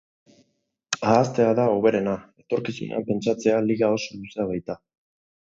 Ahaztea 1.09 1.51
da 1.59 1.67
hoberena, 1.73 2.15
etorkizunean 2.45 3.07
pentsatzea 3.13 3.63
liga 3.71 3.93
oso 4.01 4.21
luzea 4.23 4.49
baita. 4.55 4.83